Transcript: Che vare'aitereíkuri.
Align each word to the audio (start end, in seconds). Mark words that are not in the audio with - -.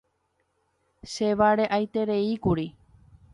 Che 1.11 1.27
vare'aitereíkuri. 1.41 2.67